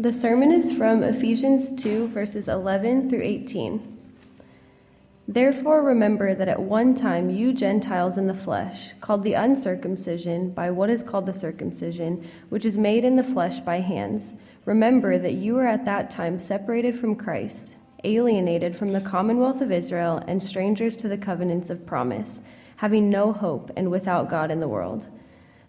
[0.00, 3.98] The sermon is from Ephesians 2, verses 11 through 18.
[5.26, 10.70] Therefore, remember that at one time you Gentiles in the flesh, called the uncircumcision by
[10.70, 14.34] what is called the circumcision, which is made in the flesh by hands,
[14.64, 17.74] remember that you were at that time separated from Christ,
[18.04, 22.40] alienated from the commonwealth of Israel, and strangers to the covenants of promise,
[22.76, 25.08] having no hope and without God in the world.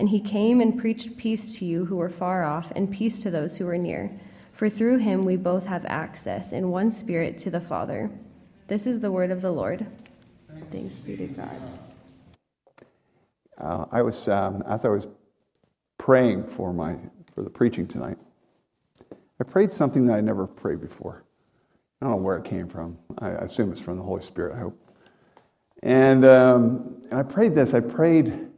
[0.00, 3.30] And he came and preached peace to you who were far off, and peace to
[3.30, 4.10] those who were near.
[4.50, 8.10] For through him we both have access in one spirit to the Father.
[8.66, 9.86] This is the word of the Lord.
[10.70, 11.62] Thanks be to God.
[13.58, 15.06] Uh, I was, um, as I was
[15.98, 16.96] praying for my
[17.34, 18.16] for the preaching tonight,
[19.38, 21.24] I prayed something that I never prayed before.
[22.00, 22.96] I don't know where it came from.
[23.18, 24.56] I assume it's from the Holy Spirit.
[24.56, 24.80] I hope.
[25.82, 27.74] And um, and I prayed this.
[27.74, 28.49] I prayed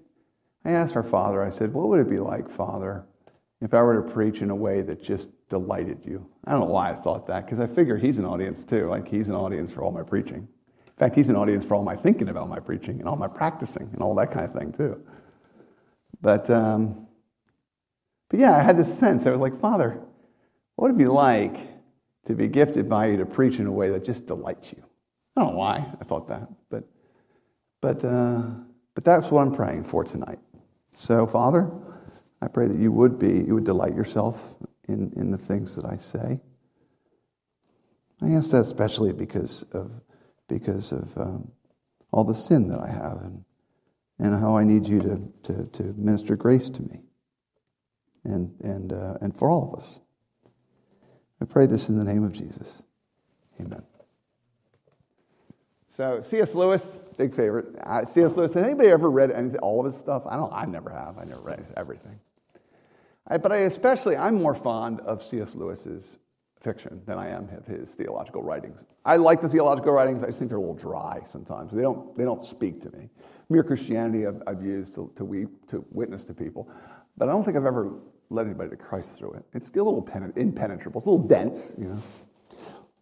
[0.65, 3.05] I asked our Father, I said, What would it be like, Father,
[3.61, 6.27] if I were to preach in a way that just delighted you?
[6.45, 8.89] I don't know why I thought that, because I figure He's an audience too.
[8.89, 10.49] Like, He's an audience for all my preaching.
[10.87, 13.29] In fact, He's an audience for all my thinking about my preaching and all my
[13.29, 15.03] practicing and all that kind of thing too.
[16.21, 17.09] But, um,
[18.31, 19.27] but yeah, I had this sense.
[19.27, 20.01] I was like, Father,
[20.77, 21.57] what would it be like
[22.27, 24.83] to be gifted by you to preach in a way that just delights you?
[25.37, 26.85] I don't know why I thought that, but,
[27.81, 28.43] but, uh,
[28.95, 30.39] but that's what I'm praying for tonight.
[30.93, 31.71] So, Father,
[32.43, 34.57] I pray that you would be, you would delight yourself
[34.89, 36.39] in, in the things that I say.
[38.21, 40.01] I ask that especially because of,
[40.49, 41.51] because of um,
[42.13, 43.45] all the sin that I have and,
[44.19, 47.01] and how I need you to, to, to minister grace to me
[48.25, 49.99] and, and, uh, and for all of us.
[51.41, 52.83] I pray this in the name of Jesus.
[53.59, 53.83] Amen.
[55.95, 56.55] So C.S.
[56.55, 57.67] Lewis, big favorite.
[57.85, 58.35] Uh, C.S.
[58.35, 58.55] Lewis.
[58.55, 60.23] Has anybody ever read anything, all of his stuff?
[60.27, 60.53] I don't.
[60.53, 61.19] I never have.
[61.19, 62.19] I never read everything.
[63.29, 65.55] I, but I especially, I'm more fond of C.S.
[65.55, 66.19] Lewis's
[66.61, 68.85] fiction than I am of his theological writings.
[69.05, 70.23] I like the theological writings.
[70.23, 71.73] I just think they're a little dry sometimes.
[71.73, 72.17] They don't.
[72.17, 73.11] They don't speak to me.
[73.51, 76.71] Mere Christianity I've, I've used to, to, weep, to witness to people,
[77.19, 77.93] but I don't think I've ever
[78.31, 79.45] led anybody to Christ through it.
[79.53, 81.01] It's a little impenetrable.
[81.01, 82.03] It's a little dense, you know.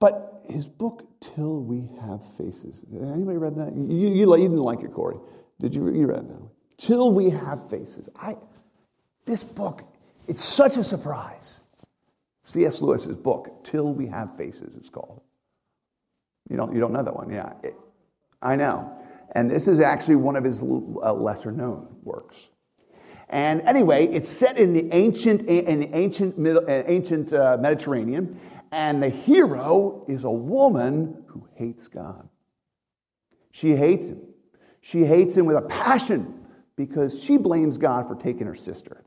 [0.01, 2.84] But his book, Till We Have Faces.
[2.93, 3.75] Anybody read that?
[3.75, 5.16] You, you, you didn't like it, Corey.
[5.61, 5.88] Did you?
[5.91, 6.77] You read it?
[6.78, 8.09] Till We Have Faces.
[8.16, 8.37] I,
[9.27, 9.83] this book,
[10.27, 11.60] it's such a surprise.
[12.43, 12.81] C.S.
[12.81, 15.21] Lewis's book, Till We Have Faces, it's called.
[16.49, 17.53] You don't, you don't know that one, yeah.
[17.62, 17.77] It,
[18.43, 18.91] I know.
[19.33, 22.49] And this is actually one of his uh, lesser known works.
[23.28, 28.41] And anyway, it's set in the ancient, in the ancient, middle, uh, ancient uh, Mediterranean,
[28.72, 32.28] and the hero is a woman who hates God.
[33.53, 34.20] She hates him.
[34.81, 39.04] She hates him with a passion because she blames God for taking her sister.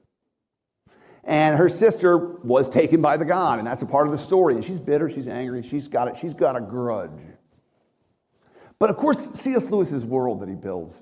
[1.24, 4.56] And her sister was taken by the God, and that's a part of the story.
[4.56, 7.12] And she's bitter, she's angry, she's got it, she's got a grudge.
[8.78, 9.72] But of course, C.S.
[9.72, 11.02] Lewis's world that he builds,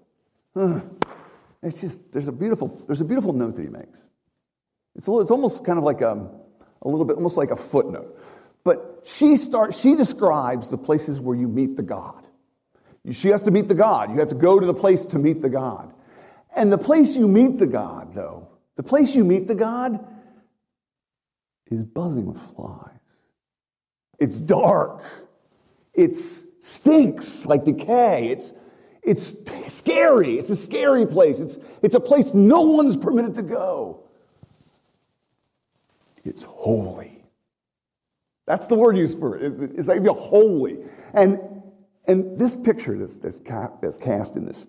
[1.63, 4.03] it's just there's a beautiful there's a beautiful note that he makes.
[4.95, 6.29] It's, a, it's almost kind of like a,
[6.81, 8.19] a little bit almost like a footnote.
[8.63, 12.27] But she starts, she describes the places where you meet the God.
[13.11, 14.11] She has to meet the God.
[14.11, 15.93] You have to go to the place to meet the God.
[16.55, 20.05] And the place you meet the God, though, the place you meet the God
[21.67, 22.89] is buzzing with flies.
[24.19, 25.03] It's dark.
[25.93, 28.27] It stinks like decay.
[28.27, 28.53] It's,
[29.01, 29.33] it's
[29.73, 30.37] scary.
[30.37, 31.39] It's a scary place.
[31.39, 34.03] It's, it's a place no one's permitted to go.
[36.23, 37.20] It's holy.
[38.51, 39.71] That's the word used for it.
[39.77, 40.79] It's like you're holy.
[41.13, 41.39] And,
[42.05, 44.67] and this picture that's, that's, that's cast in this,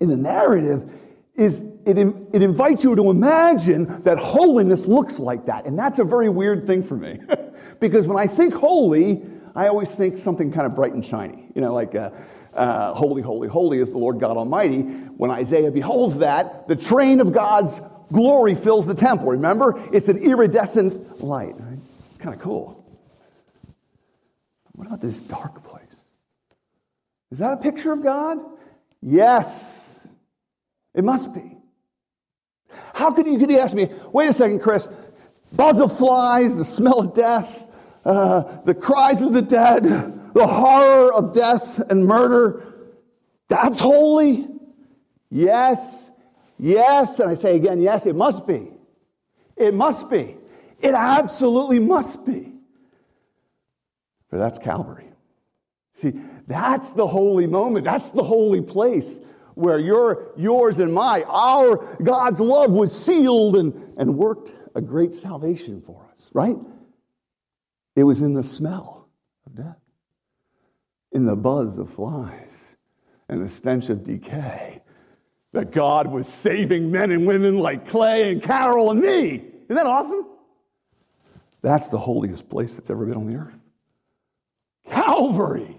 [0.00, 0.90] in the narrative,
[1.34, 5.66] is it, it invites you to imagine that holiness looks like that.
[5.66, 7.20] And that's a very weird thing for me.
[7.80, 9.22] because when I think holy,
[9.54, 11.50] I always think something kind of bright and shiny.
[11.54, 12.08] You know, like uh,
[12.54, 14.80] uh, holy, holy, holy is the Lord God Almighty.
[14.80, 17.78] When Isaiah beholds that, the train of God's
[18.10, 19.26] glory fills the temple.
[19.26, 19.86] Remember?
[19.92, 21.60] It's an iridescent light.
[21.60, 21.76] Right?
[22.16, 22.75] It's kind of cool.
[24.76, 26.04] What about this dark place?
[27.30, 28.38] Is that a picture of God?
[29.02, 30.06] Yes.
[30.94, 31.56] It must be.
[32.94, 34.86] How could you, could you ask me, wait a second, Chris,
[35.52, 37.68] buzz of flies, the smell of death,
[38.04, 39.82] uh, the cries of the dead,
[40.34, 42.74] the horror of death and murder.
[43.48, 44.46] That's holy?
[45.30, 46.10] Yes,
[46.58, 47.18] yes.
[47.18, 48.70] And I say again, yes, it must be.
[49.56, 50.36] It must be.
[50.80, 52.55] It absolutely must be.
[54.28, 55.10] For that's Calvary.
[55.94, 56.12] See,
[56.46, 57.84] that's the holy moment.
[57.84, 59.20] That's the holy place
[59.54, 65.14] where your, yours and my, our God's love was sealed and, and worked a great
[65.14, 66.56] salvation for us, right?
[67.94, 69.08] It was in the smell
[69.46, 69.80] of death,
[71.12, 72.76] in the buzz of flies,
[73.30, 74.82] and the stench of decay
[75.52, 79.36] that God was saving men and women like Clay and Carol and me.
[79.36, 80.26] Isn't that awesome?
[81.62, 83.58] That's the holiest place that's ever been on the earth.
[84.90, 85.76] Calvary.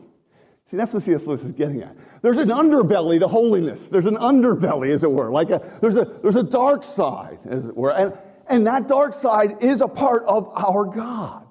[0.66, 1.26] See, that's what C.S.
[1.26, 1.96] Lewis is getting at.
[2.22, 3.90] There's an underbelly to holiness.
[3.90, 5.32] There's an underbelly, as it were.
[5.32, 7.92] Like a, there's, a, there's a dark side, as it were.
[7.92, 8.14] And,
[8.50, 11.48] and that dark side is a part of our God.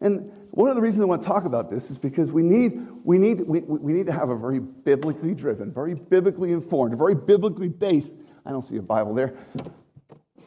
[0.00, 2.80] And one of the reasons I want to talk about this is because we need,
[3.04, 7.14] we need, we, we need to have a very biblically driven, very biblically informed, very
[7.14, 8.14] biblically based.
[8.46, 9.34] I don't see a Bible there.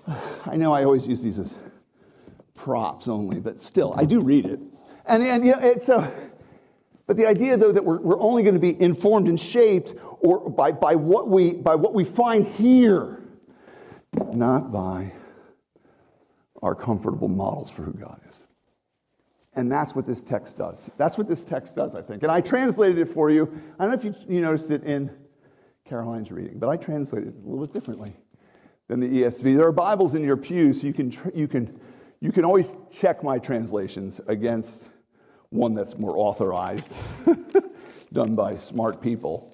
[0.46, 1.58] I know I always use these as
[2.56, 4.60] props only, but still, I do read it.
[5.06, 6.12] And, and you know, it's so.
[7.06, 10.50] But the idea, though, that we're, we're only going to be informed and shaped or
[10.50, 13.22] by, by, what we, by what we find here,
[14.34, 15.12] not by
[16.62, 18.42] our comfortable models for who God is.
[19.56, 20.90] And that's what this text does.
[20.98, 22.24] That's what this text does, I think.
[22.24, 23.62] And I translated it for you.
[23.78, 25.12] I don't know if you, you noticed it in
[25.86, 28.16] Caroline's reading, but I translated it a little bit differently
[28.88, 29.58] than the ESV.
[29.58, 31.80] There are Bibles in your pews, so you can, you can,
[32.22, 34.90] you can always check my translations against
[35.54, 36.96] one that's more authorized,
[38.14, 39.50] done by smart people.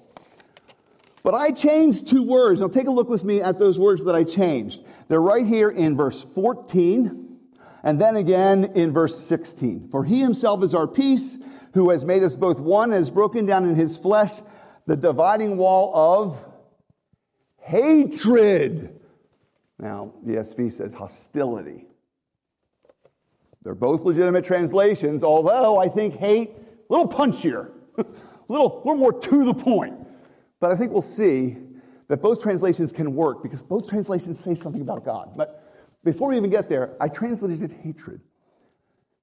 [1.22, 2.60] But I changed two words.
[2.60, 4.80] Now take a look with me at those words that I changed.
[5.08, 7.30] They're right here in verse 14
[7.82, 9.88] and then again in verse 16.
[9.90, 11.38] For he himself is our peace,
[11.72, 14.40] who has made us both one, and has broken down in his flesh
[14.86, 16.44] the dividing wall of
[17.60, 19.00] hatred.
[19.78, 21.86] Now, the ESV says hostility.
[23.62, 28.04] They're both legitimate translations, although I think hate, a little punchier, a
[28.48, 29.94] little, little more to the point.
[30.60, 31.56] But I think we'll see
[32.08, 35.32] that both translations can work because both translations say something about God.
[35.36, 35.64] But
[36.02, 38.20] before we even get there, I translated hatred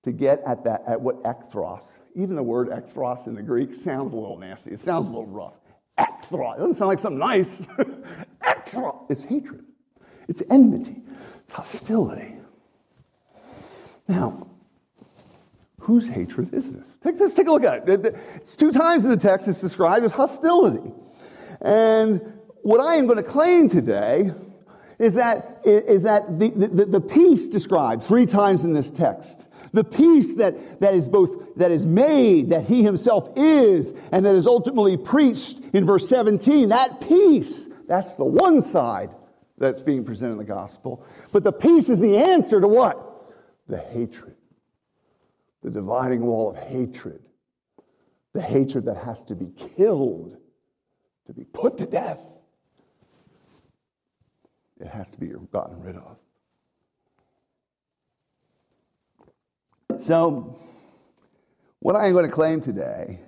[0.03, 1.83] to get at that, at what ekthros,
[2.15, 4.71] even the word ekthros in the Greek sounds a little nasty.
[4.71, 5.55] It sounds a little rough.
[5.97, 6.55] Ekthros.
[6.55, 7.59] It doesn't sound like something nice.
[8.43, 9.09] ekthros.
[9.09, 9.65] It's hatred.
[10.27, 11.01] It's enmity.
[11.43, 12.36] It's hostility.
[14.07, 14.47] Now,
[15.79, 16.85] whose hatred is this?
[17.03, 18.15] Take, let's take a look at it.
[18.35, 20.91] It's two times in the text it's described as hostility.
[21.61, 22.21] And
[22.61, 24.31] what I am going to claim today
[24.99, 29.83] is that, is that the, the, the peace described three times in this text the
[29.83, 34.47] peace that, that is both that is made that he himself is and that is
[34.47, 39.09] ultimately preached in verse 17 that peace that's the one side
[39.57, 43.06] that's being presented in the gospel but the peace is the answer to what
[43.67, 44.35] the hatred,
[45.63, 47.21] the dividing wall of hatred,
[48.33, 50.37] the hatred that has to be killed,
[51.25, 52.19] to be put to death.
[54.79, 56.17] It has to be gotten rid of.
[59.99, 60.59] So,
[61.79, 63.19] what I am going to claim today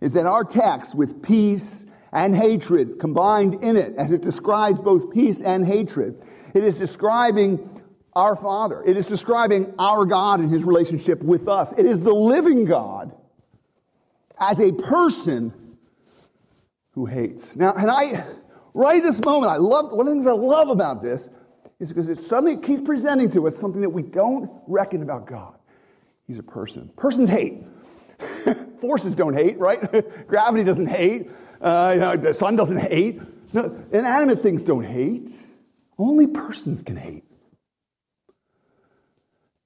[0.00, 5.12] is that our text, with peace and hatred combined in it, as it describes both
[5.12, 6.24] peace and hatred,
[6.54, 7.75] it is describing
[8.16, 8.82] our Father.
[8.84, 11.72] It is describing our God and his relationship with us.
[11.76, 13.14] It is the living God
[14.40, 15.52] as a person
[16.92, 17.56] who hates.
[17.56, 18.24] Now, and I,
[18.72, 21.28] right this moment, I love, one of the things I love about this
[21.78, 25.54] is because it suddenly keeps presenting to us something that we don't reckon about God.
[26.26, 26.90] He's a person.
[26.96, 27.62] Persons hate.
[28.80, 29.78] Forces don't hate, right?
[30.26, 31.30] Gravity doesn't hate.
[31.60, 33.20] Uh, you know, the sun doesn't hate.
[33.52, 35.28] No, inanimate things don't hate.
[35.98, 37.25] Only persons can hate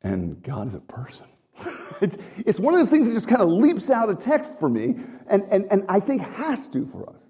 [0.02, 1.26] and God is a person.
[2.00, 4.58] it's, it's one of those things that just kind of leaps out of the text
[4.58, 7.28] for me, and, and, and I think has to for us.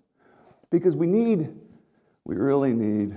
[0.71, 1.53] Because we need,
[2.25, 3.17] we really need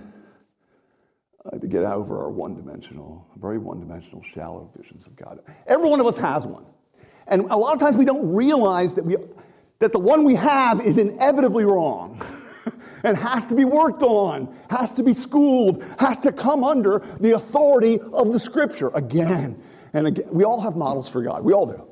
[1.45, 5.39] uh, to get over our one dimensional, very one dimensional, shallow visions of God.
[5.67, 6.65] Every one of us has one.
[7.27, 9.17] And a lot of times we don't realize that, we,
[9.79, 12.21] that the one we have is inevitably wrong.
[13.03, 17.31] and has to be worked on, has to be schooled, has to come under the
[17.31, 19.61] authority of the scripture again
[19.93, 20.27] and again.
[20.31, 21.43] We all have models for God.
[21.43, 21.83] We all do.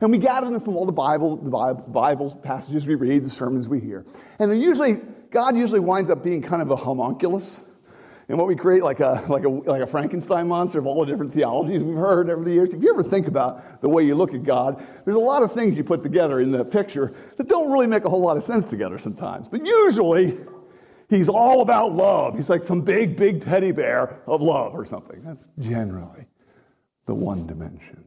[0.00, 3.68] And we gather them from all the Bible, the Bible, passages we read, the sermons
[3.68, 4.04] we hear.
[4.38, 4.98] And they're usually,
[5.30, 7.62] God usually winds up being kind of a homunculus.
[8.28, 11.10] And what we create like a, like, a, like a Frankenstein monster of all the
[11.10, 12.72] different theologies we've heard over the years.
[12.72, 15.52] If you ever think about the way you look at God, there's a lot of
[15.52, 18.42] things you put together in the picture that don't really make a whole lot of
[18.42, 19.48] sense together sometimes.
[19.48, 20.38] But usually,
[21.10, 22.36] he's all about love.
[22.36, 25.22] He's like some big, big teddy bear of love or something.
[25.22, 26.26] That's generally
[27.06, 28.04] the one dimension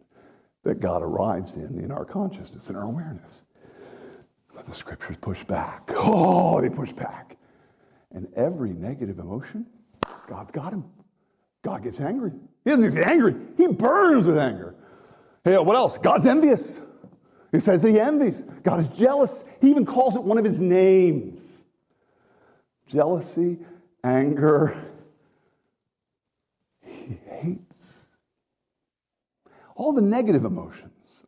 [0.63, 3.43] that God arrives in in our consciousness, in our awareness.
[4.53, 5.91] But the scriptures push back.
[5.95, 7.38] Oh, they push back.
[8.12, 9.67] And every negative emotion,
[10.27, 10.85] God's got him.
[11.63, 12.31] God gets angry.
[12.63, 14.75] He doesn't get angry, he burns with anger.
[15.43, 15.97] Hey, what else?
[15.97, 16.81] God's envious.
[17.51, 18.43] He says he envies.
[18.63, 19.43] God is jealous.
[19.61, 21.63] He even calls it one of his names
[22.87, 23.57] jealousy,
[24.03, 24.75] anger.
[26.85, 28.05] He hates.
[29.75, 31.23] All the negative emotions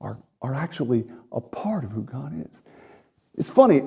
[0.00, 2.62] are, are actually a part of who God is.
[3.36, 3.82] It's funny,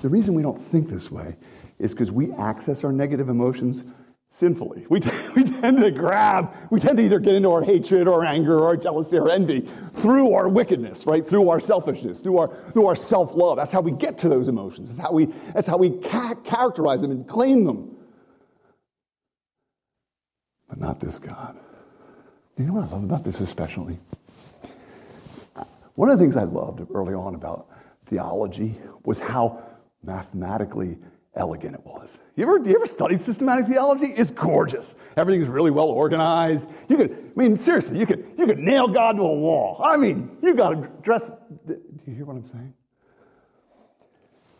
[0.00, 1.36] the reason we don't think this way
[1.82, 3.84] is because we access our negative emotions
[4.30, 4.86] sinfully.
[4.88, 5.00] We,
[5.36, 8.76] we tend to grab, we tend to either get into our hatred or anger or
[8.76, 9.60] jealousy or envy
[9.94, 11.26] through our wickedness, right?
[11.26, 13.56] Through our selfishness, through our, through our self love.
[13.56, 14.88] That's how we get to those emotions.
[14.88, 17.96] That's how we, that's how we ca- characterize them and claim them.
[20.68, 21.58] But not this God.
[22.56, 23.98] Do you know what I love about this especially?
[25.94, 27.68] One of the things I loved early on about
[28.06, 29.62] theology was how
[30.02, 30.96] mathematically
[31.34, 32.18] elegant it was.
[32.36, 34.06] You ever, you ever studied systematic theology?
[34.06, 34.94] It's gorgeous.
[35.16, 36.68] Everything's really well organized.
[36.88, 39.80] You could, I mean, seriously, you could, you could nail God to a wall.
[39.82, 41.30] I mean, you got to dress.
[41.66, 42.74] Do you hear what I'm saying?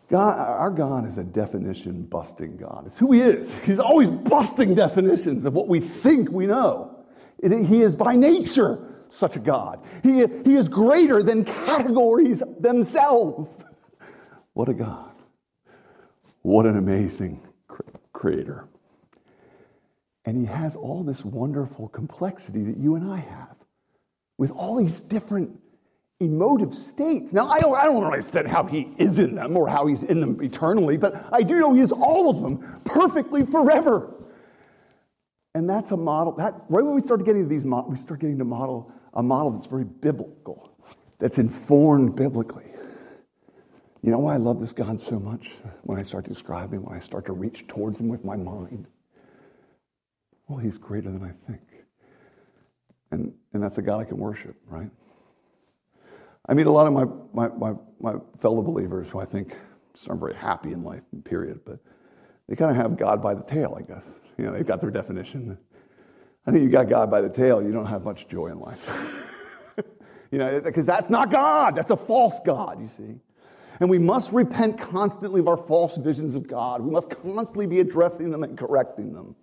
[0.09, 2.85] God, our God is a definition busting God.
[2.87, 3.53] It's who He is.
[3.65, 7.03] He's always busting definitions of what we think we know.
[7.39, 9.83] It, he is by nature such a God.
[10.01, 13.63] He, he is greater than categories themselves.
[14.55, 15.12] What a God.
[16.43, 17.41] What an amazing
[18.11, 18.67] creator.
[20.25, 23.55] And he has all this wonderful complexity that you and I have
[24.37, 25.51] with all these different
[26.19, 27.33] emotive states.
[27.33, 30.19] Now, I don't, I don't understand how he is in them or how he's in
[30.19, 34.13] them eternally, but I do know he is all of them perfectly forever.
[35.55, 38.19] And that's a model, that, right when we start getting to these, models, we start
[38.19, 40.75] getting to model a model that's very biblical,
[41.19, 42.72] that's informed biblically.
[44.03, 45.51] You know why I love this God so much?
[45.83, 48.35] When I start to describe him, when I start to reach towards him with my
[48.35, 48.85] mind.
[50.47, 51.61] Well, he's greater than I think.
[53.11, 54.89] And, and that's a God I can worship, right?
[56.49, 59.55] I meet a lot of my, my, my, my fellow believers who I think
[60.09, 61.79] aren't very happy in life, period, but
[62.49, 64.05] they kind of have God by the tail, I guess.
[64.37, 65.57] You know, they've got their definition.
[66.45, 68.85] I think you got God by the tail, you don't have much joy in life.
[70.31, 71.75] you know, because that's not God.
[71.77, 73.21] That's a false God, you see.
[73.83, 76.79] And we must repent constantly of our false visions of God.
[76.79, 79.35] We must constantly be addressing them and correcting them.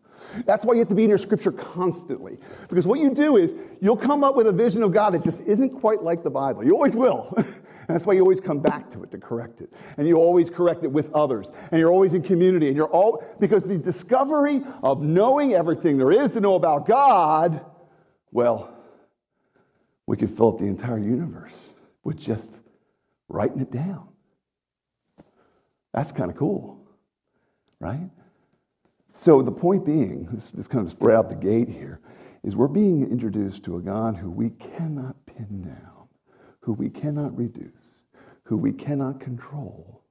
[0.47, 2.39] That's why you have to be in your scripture constantly.
[2.67, 5.43] Because what you do is you'll come up with a vision of God that just
[5.43, 6.65] isn't quite like the Bible.
[6.65, 7.35] You always will.
[7.37, 7.47] and
[7.87, 9.75] that's why you always come back to it to correct it.
[9.99, 11.51] And you always correct it with others.
[11.71, 12.69] And you're always in community.
[12.69, 17.63] And you're all, because the discovery of knowing everything there is to know about God,
[18.33, 18.75] well,
[20.07, 21.53] we could fill up the entire universe
[22.05, 22.51] with just
[23.29, 24.10] writing it down.
[25.93, 26.81] That's kind of cool,
[27.81, 28.09] right?
[29.13, 32.01] So the point being, this, this kind of right out the gate here,
[32.43, 36.09] is we're being introduced to a God who we cannot pin down,
[36.61, 37.73] who we cannot reduce,
[38.45, 40.03] who we cannot control,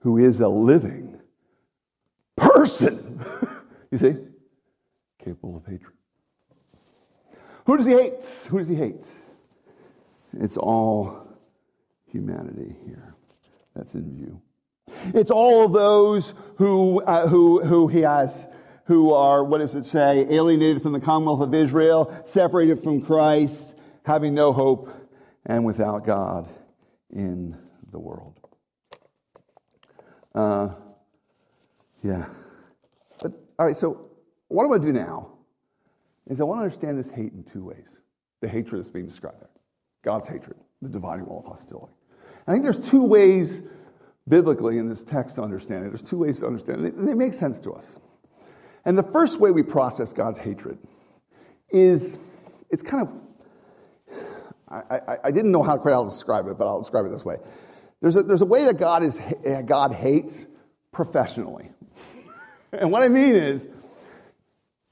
[0.00, 1.20] who is a living
[2.36, 3.20] person.
[3.90, 4.16] you see?
[5.22, 5.92] Capable of hatred.
[7.66, 8.24] Who does he hate?
[8.48, 9.04] Who does he hate?
[10.38, 11.28] It's all
[12.06, 13.14] humanity here
[13.74, 14.40] that's in view.
[15.06, 18.46] It's all those who, uh, who, who he has,
[18.84, 23.76] who are, what does it say, alienated from the commonwealth of Israel, separated from Christ,
[24.04, 24.92] having no hope,
[25.46, 26.48] and without God
[27.10, 27.56] in
[27.90, 28.38] the world.
[30.34, 30.70] Uh,
[32.02, 32.26] yeah.
[33.22, 34.10] But, all right, so
[34.48, 35.32] what I want to do now
[36.28, 37.86] is I want to understand this hate in two ways.
[38.40, 39.48] The hatred that's being described there
[40.02, 41.92] God's hatred, the dividing wall of hostility.
[42.46, 43.62] I think there's two ways
[44.30, 45.88] biblically in this text to understand it.
[45.88, 46.94] There's two ways to understand it.
[46.96, 47.96] They, make sense to us.
[48.86, 50.78] And the first way we process God's hatred
[51.68, 52.16] is
[52.70, 54.18] it's kind of,
[54.68, 57.36] I, I, I didn't know how to describe it, but I'll describe it this way.
[58.00, 60.46] There's a, there's a way that God, is, eh, God hates
[60.92, 61.70] professionally.
[62.72, 63.68] and what I mean is,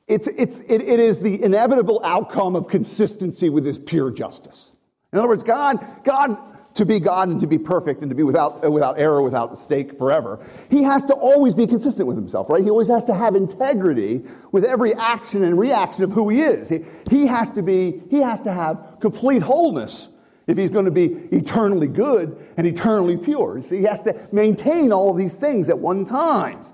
[0.09, 4.75] it's, it's, it, it is the inevitable outcome of consistency with his pure justice.
[5.13, 6.37] In other words, God, God
[6.79, 9.51] to be God and to be perfect and to be without, uh, without error, without
[9.51, 12.63] mistake forever, he has to always be consistent with himself, right?
[12.63, 16.69] He always has to have integrity with every action and reaction of who he is.
[16.69, 20.09] He, he has to be, he has to have complete wholeness
[20.47, 23.63] if he's going to be eternally good and eternally pure.
[23.63, 26.65] So he has to maintain all of these things at one time.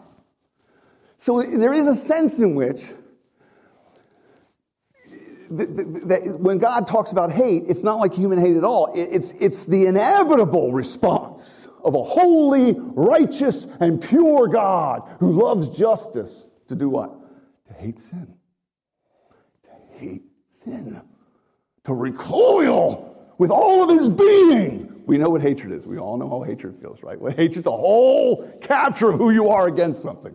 [1.17, 2.83] So there is a sense in which
[5.57, 8.93] that when God talks about hate, it's not like human hate at all.
[8.95, 16.47] It's, it's the inevitable response of a holy, righteous, and pure God who loves justice
[16.69, 17.15] to do what?
[17.69, 18.35] To hate sin.
[19.65, 20.23] To hate
[20.65, 21.01] sin.
[21.85, 25.03] To recoil with all of his being.
[25.07, 25.87] We know what hatred is.
[25.87, 27.21] We all know how hatred feels, right?
[27.21, 30.35] Well, hatred's a whole capture of who you are against something.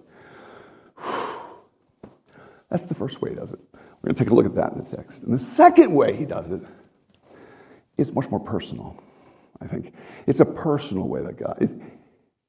[2.69, 3.59] That's the first way he does it.
[4.01, 5.23] We're going to take a look at that in the text.
[5.23, 6.61] And the second way he does it
[7.97, 9.01] is much more personal,
[9.61, 9.93] I think.
[10.25, 11.69] It's a personal way that God, it,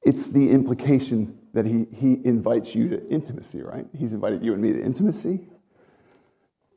[0.02, 3.84] it's the implication that he, he invites you to intimacy, right?
[3.96, 5.48] He's invited you and me to intimacy.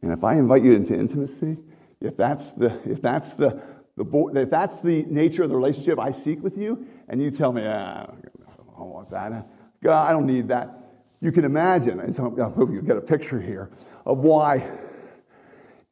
[0.01, 1.58] And if I invite you into intimacy,
[2.01, 3.62] if that's the, if that's the,
[3.96, 7.53] the if that's the nature of the relationship I seek with you, and you tell
[7.53, 9.48] me, ah, I don't want that,
[9.84, 10.83] God, I don't need that,
[11.24, 13.72] you can imagine, and so I hope you get a picture here
[14.06, 14.70] of why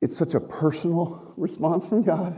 [0.02, 2.36] it's such a personal response from God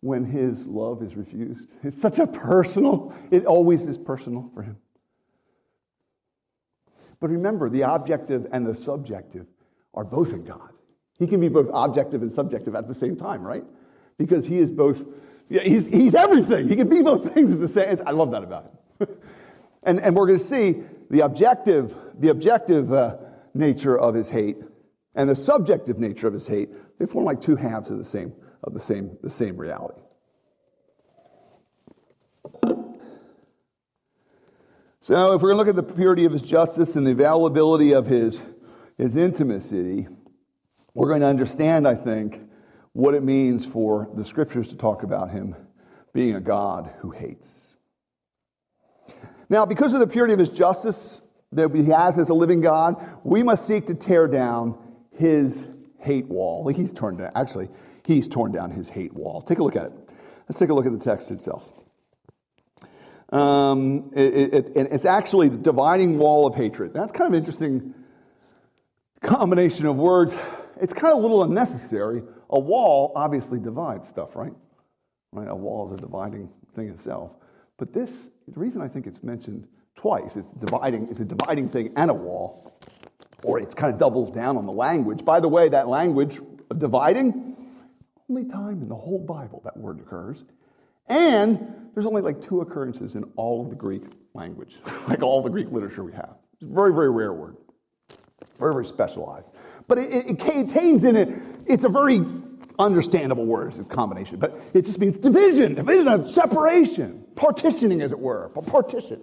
[0.00, 1.70] when His love is refused.
[1.82, 4.78] It's such a personal, it always is personal for Him.
[7.20, 9.46] But remember, the objective and the subjective
[9.92, 10.70] are both in God.
[11.18, 13.64] He can be both objective and subjective at the same time, right?
[14.16, 14.98] Because He is both,
[15.50, 16.70] yeah, he's, he's everything.
[16.70, 18.08] He can be both things at the same time.
[18.08, 19.08] I love that about Him.
[19.82, 23.18] and, and we're going to see the objective, the objective uh,
[23.52, 24.56] nature of his hate
[25.14, 28.32] and the subjective nature of his hate, they form like two halves of the same,
[28.64, 30.00] of the same, the same reality.
[35.00, 37.92] So, if we're going to look at the purity of his justice and the availability
[37.92, 38.40] of his,
[38.96, 40.08] his intimacy,
[40.94, 42.40] we're going to understand, I think,
[42.94, 45.56] what it means for the scriptures to talk about him
[46.14, 47.71] being a God who hates.
[49.52, 51.20] Now, because of the purity of his justice
[51.52, 54.78] that he has as a living God, we must seek to tear down
[55.14, 55.66] his
[55.98, 56.66] hate wall.
[56.68, 57.68] He's torn down, actually,
[58.06, 59.42] he's torn down his hate wall.
[59.42, 59.92] Take a look at it.
[60.48, 61.70] Let's take a look at the text itself.
[63.28, 66.94] Um, it, it, it's actually the dividing wall of hatred.
[66.94, 67.92] That's kind of interesting
[69.20, 70.34] combination of words.
[70.80, 72.22] It's kind of a little unnecessary.
[72.48, 74.54] A wall obviously divides stuff, right?
[75.30, 75.48] Right?
[75.48, 77.32] A wall is a dividing thing itself.
[77.76, 81.92] But this, the reason I think it's mentioned twice, it's dividing, it's a dividing thing
[81.96, 82.78] and a wall,
[83.42, 85.24] or it's kind of doubles down on the language.
[85.24, 86.38] By the way, that language
[86.70, 87.56] of dividing,
[88.28, 90.44] only time in the whole Bible that word occurs.
[91.08, 94.02] And there's only like two occurrences in all of the Greek
[94.34, 94.76] language,
[95.08, 96.36] like all the Greek literature we have.
[96.54, 97.56] It's a very, very rare word,
[98.58, 99.52] very, very specialized.
[99.88, 101.28] But it, it, it contains in it,
[101.66, 102.20] it's a very
[102.78, 108.18] understandable words, it's combination, but it just means division, division of separation, partitioning, as it
[108.18, 109.20] were, partition.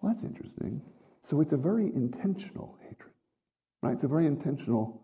[0.00, 0.82] Well, that's interesting.
[1.22, 3.10] So it's a very intentional hatred,
[3.82, 3.94] right?
[3.94, 5.02] It's a very intentional.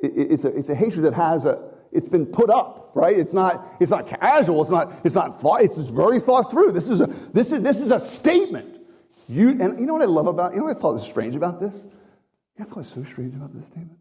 [0.00, 1.70] It, it's, a, it's a hatred that has a.
[1.92, 3.18] It's been put up, right?
[3.18, 3.74] It's not.
[3.80, 4.60] It's not casual.
[4.60, 5.00] It's not.
[5.04, 5.62] It's not thought.
[5.62, 6.72] It's very thought through.
[6.72, 7.06] This is a.
[7.32, 8.80] This is this is a statement.
[9.28, 10.52] You and you know what I love about.
[10.52, 11.86] You know what I thought was strange about this.
[12.62, 13.98] You know what I thought was so strange about this statement.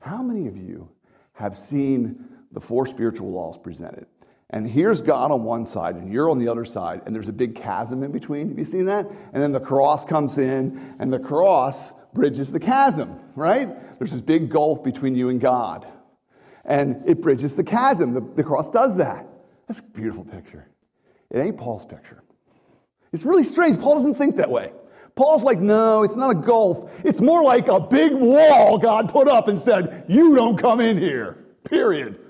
[0.00, 0.90] How many of you
[1.32, 4.06] have seen the four spiritual laws presented?
[4.50, 7.32] And here's God on one side, and you're on the other side, and there's a
[7.32, 8.50] big chasm in between.
[8.50, 9.08] Have you seen that?
[9.32, 13.98] And then the cross comes in, and the cross bridges the chasm, right?
[13.98, 15.86] There's this big gulf between you and God.
[16.66, 18.12] And it bridges the chasm.
[18.12, 19.26] The, the cross does that.
[19.68, 20.68] That's a beautiful picture.
[21.30, 22.22] It ain't Paul's picture.
[23.12, 23.78] It's really strange.
[23.80, 24.72] Paul doesn't think that way.
[25.14, 26.90] Paul's like, no, it's not a gulf.
[27.04, 30.98] It's more like a big wall God put up and said, you don't come in
[30.98, 32.20] here, period.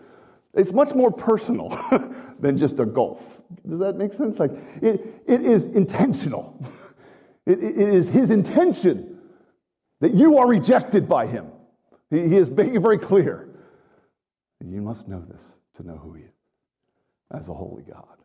[0.54, 1.68] It's much more personal
[2.40, 3.40] than just a gulf.
[3.68, 4.38] Does that make sense?
[4.38, 6.60] Like, it, it is intentional.
[7.46, 9.18] It, it is his intention
[10.00, 11.46] that you are rejected by him.
[12.10, 13.48] He, he is making very clear.
[14.64, 15.42] You must know this
[15.74, 16.34] to know who he is
[17.32, 18.19] as a holy God.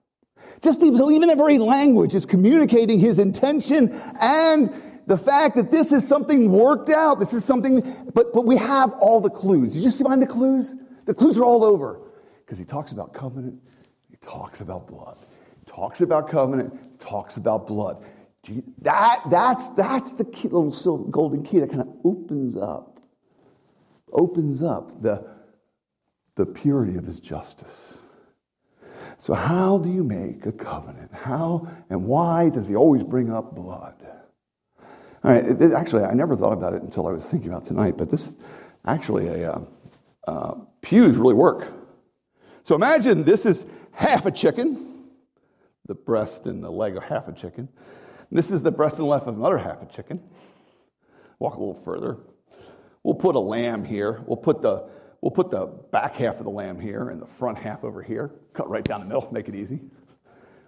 [0.61, 4.73] Just even, so, even the very language is communicating his intention and
[5.07, 7.19] the fact that this is something worked out.
[7.19, 7.81] This is something,
[8.13, 9.75] but, but we have all the clues.
[9.75, 10.75] You just find the clues?
[11.05, 11.99] The clues are all over
[12.45, 13.59] because he talks about covenant,
[14.09, 15.17] he talks about blood.
[15.59, 18.03] He talks about covenant, talks about blood.
[18.81, 22.99] That, that's, that's the key, little golden key that kind of opens up,
[24.11, 25.25] opens up the,
[26.35, 27.97] the purity of his justice.
[29.17, 31.13] So, how do you make a covenant?
[31.13, 33.95] How and why does he always bring up blood?
[35.23, 37.65] All right, it, it, actually, I never thought about it until I was thinking about
[37.65, 38.33] tonight, but this
[38.85, 39.61] actually a uh,
[40.27, 41.71] uh, pews really work.
[42.63, 45.07] So imagine this is half a chicken,
[45.87, 47.69] the breast and the leg of half a chicken.
[48.31, 50.21] This is the breast and left of another half a chicken.
[51.39, 52.17] Walk a little further.
[53.03, 54.23] We'll put a lamb here.
[54.25, 54.89] We'll put the
[55.25, 58.31] we'll put the back half of the lamb here and the front half over here.
[58.53, 59.79] Cut right down the middle, make it easy.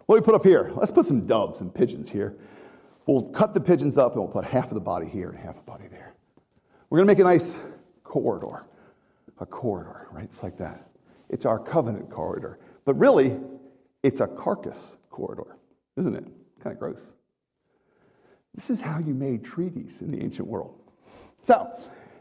[0.08, 0.72] What do we put up here?
[0.76, 2.36] Let's put some doves and pigeons here.
[3.06, 5.60] We'll cut the pigeons up and we'll put half of the body here and half
[5.60, 6.16] of the body there.
[6.90, 7.62] We're going to make a nice
[8.04, 8.66] corridor.
[9.40, 10.24] A corridor, right?
[10.24, 10.90] It's like that.
[11.30, 12.58] It's our covenant corridor.
[12.84, 13.38] But really,
[14.02, 15.58] it's a carcass corridor,
[15.98, 16.26] isn't it?
[16.64, 17.14] Kind of gross.
[18.56, 20.80] This is how you made treaties in the ancient world.
[21.44, 21.78] So,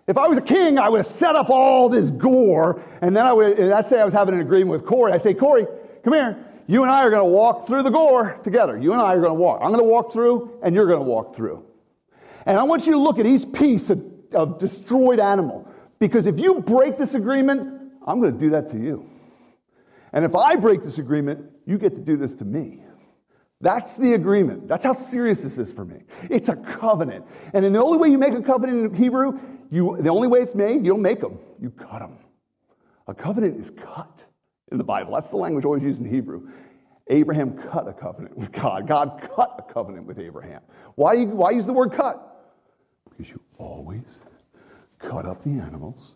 [0.06, 3.26] if I was a king, I would have set up all this gore, and then
[3.26, 5.12] I would, let's say I was having an agreement with Corey.
[5.12, 5.66] I say, Corey,
[6.04, 6.38] come here.
[6.68, 8.76] You and I are going to walk through the gore together.
[8.76, 9.60] You and I are going to walk.
[9.62, 11.64] I'm going to walk through, and you're going to walk through.
[12.44, 15.68] And I want you to look at each piece of, of destroyed animal.
[15.98, 19.08] Because if you break this agreement, I'm going to do that to you.
[20.12, 22.82] And if I break this agreement, you get to do this to me.
[23.60, 24.68] That's the agreement.
[24.68, 26.02] That's how serious this is for me.
[26.30, 27.24] It's a covenant.
[27.54, 30.54] And the only way you make a covenant in Hebrew, you, the only way it's
[30.54, 32.18] made, you don't make them, you cut them.
[33.06, 34.26] A covenant is cut
[34.70, 35.14] in the Bible.
[35.14, 36.48] That's the language always used in Hebrew.
[37.08, 38.88] Abraham cut a covenant with God.
[38.88, 40.60] God cut a covenant with Abraham.
[40.96, 42.54] Why, why use the word cut?
[43.08, 44.02] Because you always
[44.98, 46.14] cut up the animals.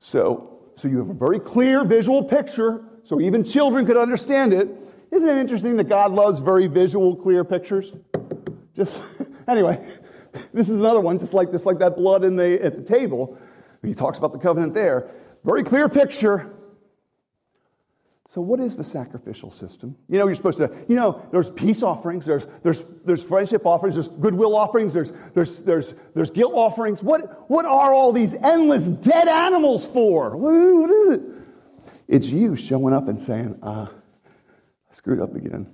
[0.00, 4.68] So, so you have a very clear visual picture, so even children could understand it.
[5.10, 7.92] Isn't it interesting that God loves very visual, clear pictures?
[8.74, 9.00] Just
[9.48, 9.84] anyway,
[10.52, 13.38] this is another one, just like this, like that blood in the at the table.
[13.82, 15.10] He talks about the covenant there.
[15.44, 16.54] Very clear picture.
[18.30, 19.96] So, what is the sacrificial system?
[20.08, 23.94] You know, you're supposed to, you know, there's peace offerings, there's, there's, there's friendship offerings,
[23.94, 27.02] there's goodwill offerings, there's, there's, there's, there's guilt offerings.
[27.02, 30.36] What, what are all these endless dead animals for?
[30.36, 31.22] What is it?
[32.06, 35.66] It's you showing up and saying, uh, I screwed up again.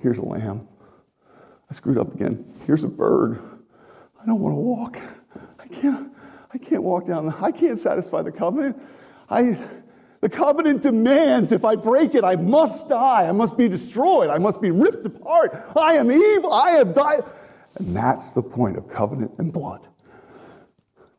[0.00, 0.66] Here's a lamb.
[1.70, 2.44] I screwed up again.
[2.66, 3.40] Here's a bird.
[4.22, 4.98] I don't want to walk.
[5.58, 6.12] I can't,
[6.52, 7.26] I can't walk down.
[7.26, 8.80] The, I can't satisfy the covenant.
[9.28, 9.58] I,
[10.20, 13.26] the covenant demands if I break it, I must die.
[13.26, 14.30] I must be destroyed.
[14.30, 15.72] I must be ripped apart.
[15.76, 16.52] I am evil.
[16.52, 17.24] I have died.
[17.76, 19.88] And that's the point of covenant and blood.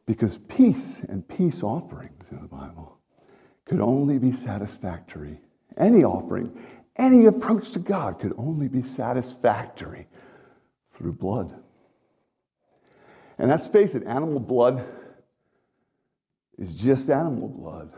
[0.06, 3.00] Because peace and peace offerings in the Bible
[3.66, 5.40] could only be satisfactory.
[5.76, 6.58] Any offering,
[6.96, 10.08] any approach to God could only be satisfactory
[10.92, 11.63] through blood.
[13.38, 14.86] And let's face it, animal blood
[16.58, 17.92] is just animal blood.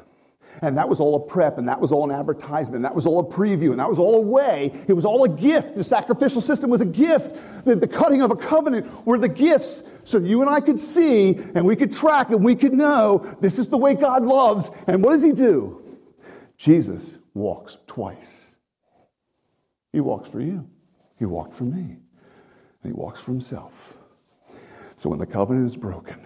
[0.62, 3.06] And that was all a prep, and that was all an advertisement, and that was
[3.06, 4.71] all a preview, and that was all a way.
[4.88, 5.76] It was all a gift.
[5.76, 7.36] The sacrificial system was a gift.
[7.65, 10.80] The, the cutting of a covenant were the gifts so that you and I could
[10.80, 14.69] see, and we could track, and we could know this is the way God loves.
[14.88, 15.82] And what does He do?
[16.58, 18.32] Jesus walks twice.
[19.91, 20.67] He walks for you,
[21.19, 21.98] He walked for me, and
[22.84, 23.85] He walks for Himself.
[25.06, 26.20] So when the covenant is broken,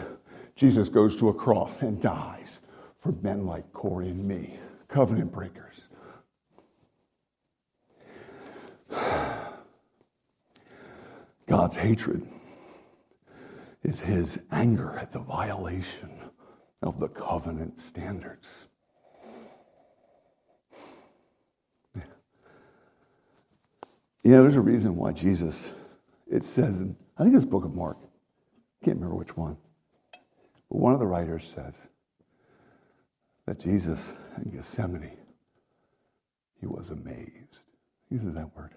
[0.56, 2.62] Jesus goes to a cross and dies
[3.02, 5.82] for men like Corey and me, covenant breakers.
[11.46, 12.26] God's hatred
[13.84, 16.18] is his anger at the violation
[16.82, 18.48] of the covenant standards.
[24.24, 25.70] You know, there's a reason why Jesus,
[26.32, 27.98] it says in, I think it's book of Mark,
[28.84, 29.58] can't remember which one,
[30.70, 31.76] but one of the writers says,
[33.50, 35.18] that Jesus in Gethsemane,
[36.60, 37.64] he was amazed.
[38.12, 38.76] Uses that word.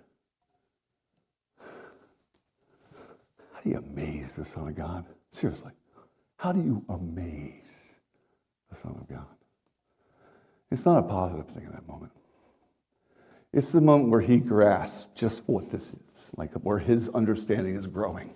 [3.52, 5.04] How do you amaze the Son of God?
[5.30, 5.72] Seriously.
[6.36, 7.52] How do you amaze
[8.70, 9.26] the Son of God?
[10.70, 12.12] It's not a positive thing in that moment.
[13.52, 17.86] It's the moment where he grasps just what this is, like where his understanding is
[17.86, 18.32] growing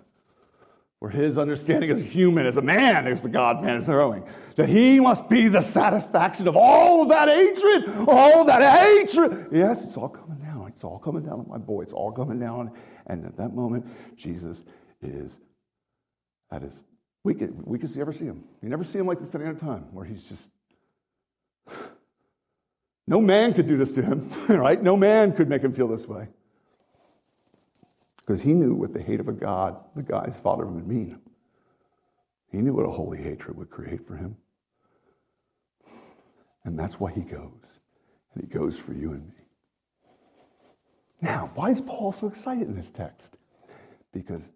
[1.06, 4.24] where his understanding as a human, as a man, as the God man is growing,
[4.56, 9.46] that he must be the satisfaction of all that hatred, all that hatred.
[9.52, 10.66] Yes, it's all coming down.
[10.74, 11.82] It's all coming down on my boy.
[11.82, 12.72] It's all coming down.
[13.06, 14.64] And at that moment, Jesus
[15.00, 15.38] is
[16.50, 16.74] at his
[17.22, 18.42] weakest, weakest you ever see him.
[18.60, 20.48] You never see him like this at any other time, where he's just.
[23.08, 24.82] No man could do this to him, right?
[24.82, 26.26] No man could make him feel this way
[28.26, 31.20] because he knew what the hate of a God, the guy's father, would mean.
[32.50, 34.36] He knew what a holy hatred would create for him.
[36.64, 37.62] And that's why he goes.
[38.34, 39.34] And he goes for you and me.
[41.22, 43.36] Now, why is Paul so excited in this text?
[44.12, 44.50] Because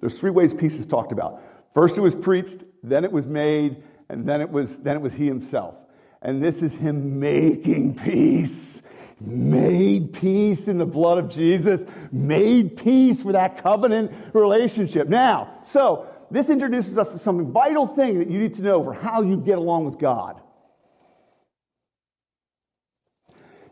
[0.00, 1.40] there's three ways peace is talked about.
[1.74, 5.12] First it was preached, then it was made, and then it was then it was
[5.12, 5.76] he himself.
[6.20, 8.81] And this is him making peace.
[9.24, 15.08] Made peace in the blood of Jesus, made peace for that covenant relationship.
[15.08, 18.92] Now, so this introduces us to some vital thing that you need to know for
[18.92, 20.40] how you get along with God.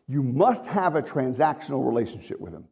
[0.07, 2.65] You must have a transactional relationship with Him.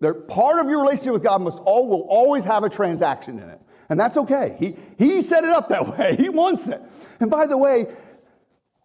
[0.00, 3.48] They're, part of your relationship with God must all, will always have a transaction in
[3.48, 3.60] it.
[3.88, 4.56] And that's okay.
[4.58, 6.16] He, he set it up that way.
[6.16, 6.82] He wants it.
[7.20, 7.86] And by the way,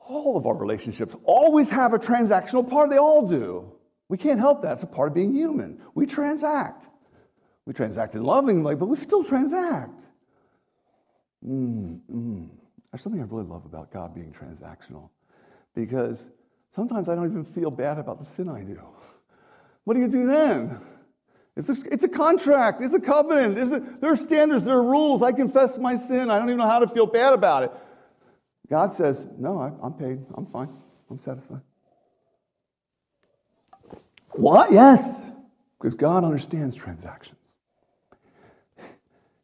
[0.07, 2.89] all of our relationships always have a transactional part.
[2.89, 3.71] They all do.
[4.09, 4.73] We can't help that.
[4.73, 5.79] It's a part of being human.
[5.95, 6.85] We transact.
[7.65, 10.01] We transact in loving lovingly, but we still transact.
[11.47, 12.49] Mm, mm.
[12.91, 15.09] There's something I really love about God being transactional
[15.73, 16.27] because
[16.75, 18.79] sometimes I don't even feel bad about the sin I do.
[19.85, 20.79] What do you do then?
[21.55, 25.21] It's a, it's a contract, it's a covenant, a, there are standards, there are rules.
[25.21, 27.71] I confess my sin, I don't even know how to feel bad about it.
[28.71, 30.69] God says, No, I, I'm paid, I'm fine,
[31.11, 31.61] I'm satisfied.
[34.29, 34.71] What?
[34.71, 35.29] Yes,
[35.77, 37.37] because God understands transactions.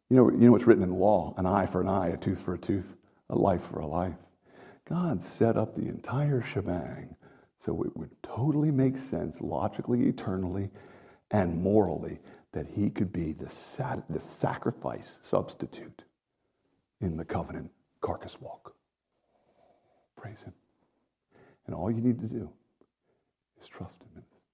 [0.08, 2.16] You know, you know what's written in the law an eye for an eye, a
[2.16, 2.96] tooth for a tooth,
[3.28, 4.16] a life for a life.
[4.88, 7.14] God set up the entire shebang
[7.62, 10.70] so it would totally make sense logically, eternally,
[11.30, 12.18] and morally
[12.52, 16.04] that he could be the, sat- the sacrifice substitute
[17.02, 18.74] in the covenant carcass walk.
[20.20, 20.52] Praise him.
[21.66, 22.50] And all you need to do
[23.60, 24.08] is trust him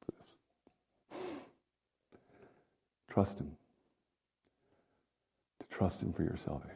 [0.05, 1.21] for this.
[3.11, 3.53] Trust him.
[5.61, 6.75] To trust him for your salvation.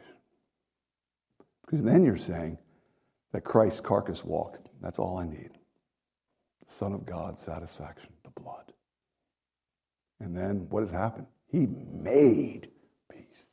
[1.65, 2.57] Because then you're saying
[3.31, 5.51] that Christ's carcass walk, that's all I need.
[6.67, 8.73] The Son of God, satisfaction, the blood.
[10.19, 11.27] And then what has happened?
[11.51, 12.69] He made
[13.11, 13.45] peace.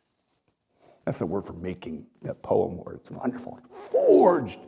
[1.05, 3.01] That's the word for making, that poem word.
[3.01, 3.61] It's wonderful.
[3.91, 4.61] Forged.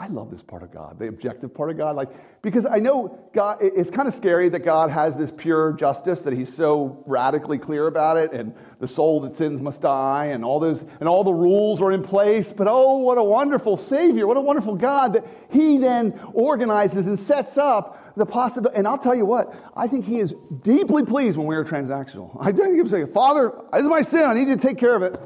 [0.00, 2.08] I love this part of God, the objective part of God, like
[2.40, 3.58] because I know God.
[3.60, 7.88] It's kind of scary that God has this pure justice that He's so radically clear
[7.88, 11.34] about it, and the soul that sins must die, and all those and all the
[11.34, 12.52] rules are in place.
[12.52, 14.28] But oh, what a wonderful Savior!
[14.28, 18.78] What a wonderful God that He then organizes and sets up the possibility.
[18.78, 20.32] And I'll tell you what, I think He is
[20.62, 22.36] deeply pleased when we are transactional.
[22.38, 24.22] I think He say, "Father, this is my sin.
[24.22, 25.20] I need you to take care of it,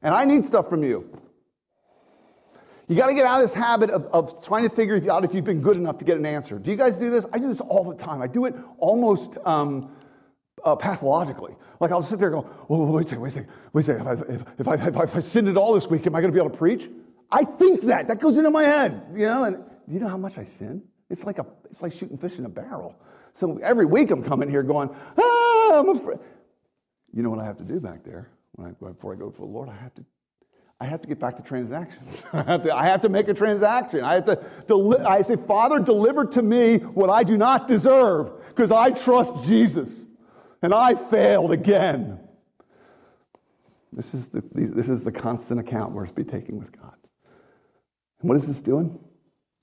[0.00, 1.10] and I need stuff from you."
[2.88, 5.34] You got to get out of this habit of, of trying to figure out if
[5.34, 6.58] you've been good enough to get an answer.
[6.58, 7.24] Do you guys do this?
[7.32, 8.22] I do this all the time.
[8.22, 9.90] I do it almost um,
[10.64, 11.56] uh, pathologically.
[11.80, 13.84] Like I'll sit there and go, oh, wait a second, wait a second, wait a
[13.84, 14.06] second.
[14.06, 16.32] If, I, if, if, I, if I sinned at all this week, am I going
[16.32, 16.88] to be able to preach?
[17.30, 18.06] I think that.
[18.06, 19.44] That goes into my head, you know.
[19.44, 20.82] And you know how much I sin?
[21.10, 22.94] It's like a, it's like shooting fish in a barrel.
[23.32, 26.18] So every week I'm coming here going, ah, I'm afraid.
[27.12, 29.36] You know what I have to do back there when I, before I go to
[29.36, 29.68] the Lord?
[29.68, 30.04] I have to
[30.78, 32.24] I have to get back to transactions.
[32.32, 34.04] I have to, I have to make a transaction.
[34.04, 38.32] I have to, deli- I say, Father, deliver to me what I do not deserve
[38.48, 40.04] because I trust Jesus.
[40.62, 42.20] And I failed again.
[43.92, 46.96] This is, the, this is the constant account we're to be taking with God.
[48.20, 48.98] And what is this doing?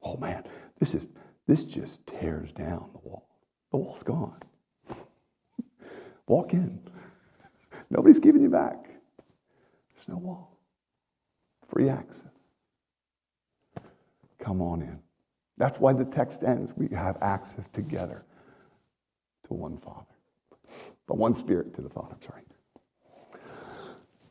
[0.01, 0.43] Oh man,
[0.79, 1.07] this is
[1.47, 3.27] this just tears down the wall.
[3.71, 4.39] The wall's gone.
[6.27, 6.79] Walk in.
[7.89, 8.85] Nobody's giving you back.
[9.93, 10.52] There's no wall.
[11.73, 12.21] Free access.
[14.39, 14.99] Come on in.
[15.57, 16.73] That's why the text ends.
[16.75, 18.23] We have access together
[19.47, 20.05] to one Father,
[21.07, 22.13] but one Spirit to the Father.
[22.13, 22.41] I'm sorry.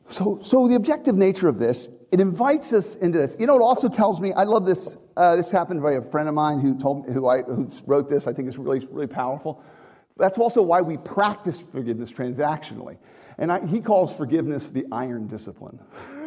[0.07, 3.35] So, so the objective nature of this, it invites us into this.
[3.39, 4.31] You know, it also tells me.
[4.31, 4.95] I love this.
[5.17, 8.25] Uh, this happened by a friend of mine who told who I who wrote this.
[8.25, 9.61] I think it's really really powerful.
[10.15, 12.97] That's also why we practice forgiveness transactionally,
[13.37, 15.79] and I, he calls forgiveness the iron discipline.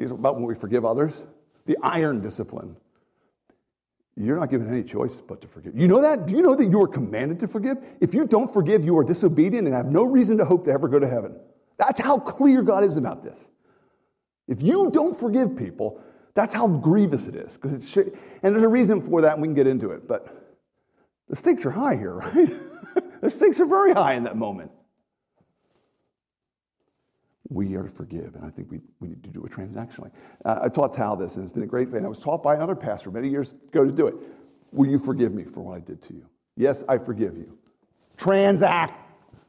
[0.00, 1.26] He's about when we forgive others,
[1.66, 2.74] the iron discipline.
[4.16, 5.76] You're not given any choice but to forgive.
[5.76, 6.26] You know that?
[6.26, 7.76] Do you know that you are commanded to forgive?
[8.00, 10.88] If you don't forgive, you are disobedient and have no reason to hope to ever
[10.88, 11.36] go to heaven.
[11.76, 13.50] That's how clear God is about this.
[14.48, 16.00] If you don't forgive people,
[16.32, 17.52] that's how grievous it is.
[17.52, 20.08] Because it's and there's a reason for that, and we can get into it.
[20.08, 20.34] But
[21.28, 22.50] the stakes are high here, right?
[23.20, 24.70] the stakes are very high in that moment
[27.50, 28.36] we are to forgive.
[28.36, 30.12] And I think we, we need to do it transactionally.
[30.44, 32.04] Uh, I taught Tal this, and it's been a great thing.
[32.04, 34.14] I was taught by another pastor many years ago to do it.
[34.72, 36.26] Will you forgive me for what I did to you?
[36.56, 37.58] Yes, I forgive you.
[38.16, 38.94] Transact.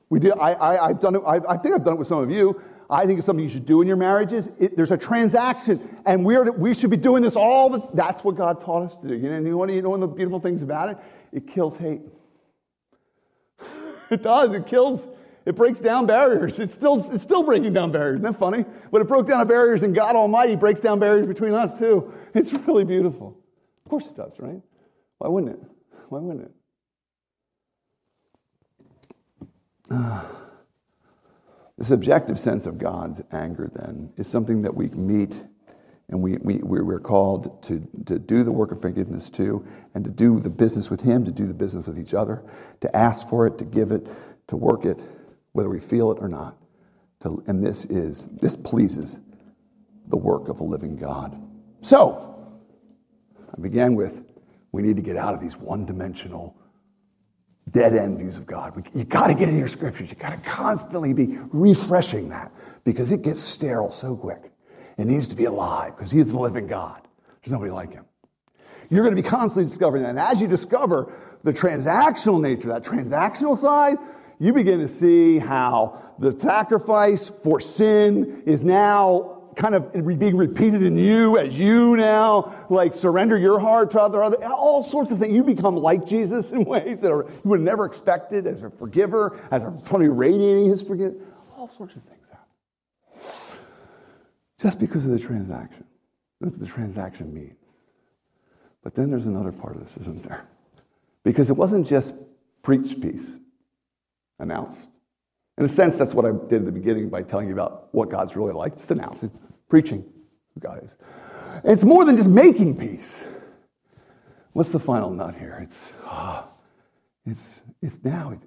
[0.10, 2.20] We do, I, I, have done it, I, I think I've done it with some
[2.20, 2.62] of you.
[2.90, 4.50] I think it's something you should do in your marriages.
[4.60, 8.36] It, there's a transaction, and we're, we should be doing this all the That's what
[8.36, 9.16] God taught us to do.
[9.16, 10.98] You know, you, want, you know one of the beautiful things about it?
[11.32, 12.02] It kills hate.
[14.10, 14.52] it does.
[14.54, 15.08] It kills,
[15.46, 16.60] it breaks down barriers.
[16.60, 18.20] It's still, it's still breaking down barriers.
[18.20, 18.66] Isn't that funny?
[18.92, 22.14] But it broke down barriers, and God Almighty breaks down barriers between us, too.
[22.34, 23.38] It's really beautiful.
[23.86, 24.62] Of course it does, right?
[25.18, 25.60] Why wouldn't it?
[26.10, 26.52] Why wouldn't it?
[29.94, 30.26] Ah.
[31.78, 35.44] this objective sense of God's anger, then, is something that we meet
[36.12, 40.10] and we, we, we're called to, to do the work of forgiveness too, and to
[40.10, 42.44] do the business with Him, to do the business with each other,
[42.82, 44.08] to ask for it, to give it,
[44.48, 45.02] to work it,
[45.54, 46.58] whether we feel it or not.
[47.22, 49.20] To, and this is, this pleases
[50.08, 51.40] the work of a living God.
[51.82, 52.28] So,
[53.56, 54.24] I began with
[54.72, 56.56] we need to get out of these one dimensional
[57.70, 58.90] dead end views of God.
[58.94, 60.10] You got to get in your scriptures.
[60.10, 62.52] You got to constantly be refreshing that
[62.84, 64.52] because it gets sterile so quick.
[64.98, 67.02] It needs to be alive because He's the living God.
[67.42, 68.06] There's nobody like Him.
[68.90, 70.10] You're going to be constantly discovering that.
[70.10, 73.98] And as you discover the transactional nature, that transactional side,
[74.42, 80.82] you begin to see how the sacrifice for sin is now kind of being repeated
[80.82, 85.20] in you as you now like surrender your heart to other, other all sorts of
[85.20, 85.32] things.
[85.32, 88.72] You become like Jesus in ways that are, you would have never expected as a
[88.72, 91.22] forgiver, as a funny radiating his forgiveness.
[91.56, 93.60] All sorts of things happen.
[94.60, 95.86] Just because of the transaction.
[96.40, 97.60] That's what the transaction means.
[98.84, 100.48] But then there's another part of this, isn't there?
[101.24, 102.16] Because it wasn't just
[102.64, 103.38] preach peace,
[104.42, 104.80] announced.
[105.58, 108.10] In a sense, that's what I did at the beginning by telling you about what
[108.10, 109.32] God's really like, just announcing,
[109.70, 110.04] preaching
[110.54, 110.96] who God is.
[111.64, 113.24] And it's more than just making peace.
[114.54, 115.60] What's the final nut here?
[115.62, 116.48] It's, ah,
[117.26, 118.40] it's, it's now, it,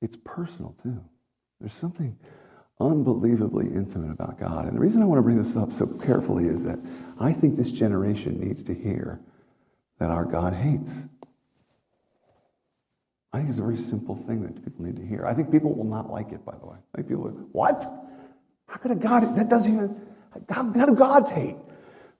[0.00, 1.02] it's personal too.
[1.60, 2.18] There's something
[2.80, 4.66] unbelievably intimate about God.
[4.66, 6.78] And the reason I want to bring this up so carefully is that
[7.18, 9.20] I think this generation needs to hear
[9.98, 11.02] that our God hates.
[13.34, 15.26] I think it's a very simple thing that people need to hear.
[15.26, 16.76] I think people will not like it, by the way.
[16.94, 17.82] I think people will, what?
[18.68, 20.00] How could a God, that doesn't even,
[20.48, 21.56] how, how do gods hate?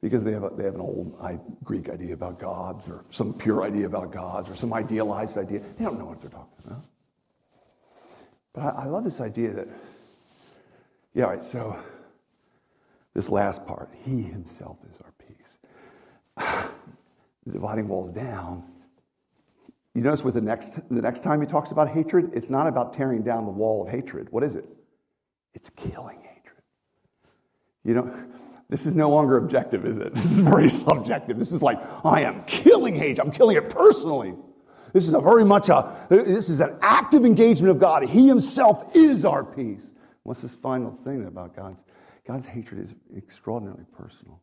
[0.03, 1.17] Because they have, a, they have an old
[1.63, 5.61] Greek idea about gods or some pure idea about gods or some idealized idea.
[5.79, 6.85] They don't know what they're talking about.
[8.53, 9.69] But I, I love this idea that,
[11.15, 11.79] yeah, all right, so
[13.15, 15.59] this last part, he himself is our peace.
[17.47, 18.65] the dividing walls down
[19.95, 22.93] you notice with the next, the next time he talks about hatred, it's not about
[22.93, 24.29] tearing down the wall of hatred.
[24.31, 24.67] What is it?
[25.55, 26.63] It's killing hatred.
[27.85, 28.25] You know,
[28.69, 30.13] this is no longer objective, is it?
[30.15, 31.39] This is very subjective.
[31.39, 33.21] This is like, I am killing hate.
[33.21, 34.35] I'm killing it personally.
[34.93, 38.05] This is a very much a, this is an active engagement of God.
[38.05, 39.93] He himself is our peace.
[40.23, 41.81] What's this final thing about God's?
[42.27, 44.41] God's hatred is extraordinarily personal,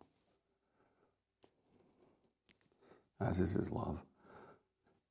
[3.20, 3.98] as is his love.